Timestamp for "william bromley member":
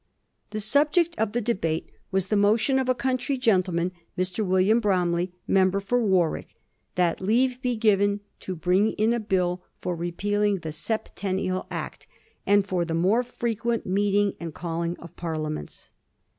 4.43-5.79